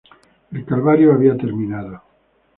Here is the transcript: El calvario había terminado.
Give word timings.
El 0.51 0.65
calvario 0.65 1.13
había 1.13 1.37
terminado. 1.37 2.01